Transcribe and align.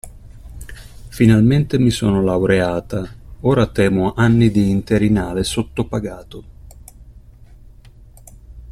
Finalmente 1.09 1.77
mi 1.77 1.91
sono 1.91 2.23
laureata, 2.23 3.07
ora 3.41 3.67
temo 3.67 4.13
anni 4.15 4.49
di 4.49 4.71
interinale 4.71 5.43
sottopagato. 5.43 6.43